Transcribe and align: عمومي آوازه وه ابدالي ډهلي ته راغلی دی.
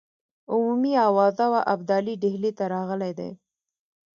عمومي 0.51 0.93
آوازه 1.07 1.45
وه 1.53 1.61
ابدالي 1.73 2.13
ډهلي 2.21 2.51
ته 2.57 2.63
راغلی 2.73 3.11
دی. 3.19 3.29